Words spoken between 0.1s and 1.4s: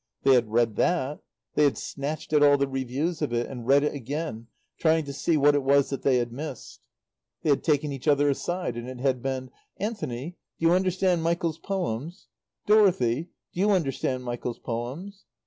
They had read that;